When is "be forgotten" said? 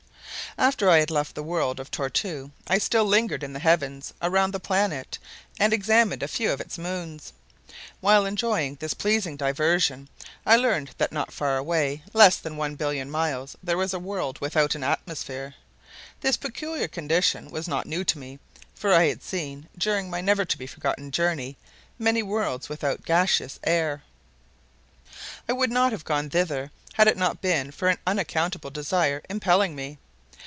20.57-21.11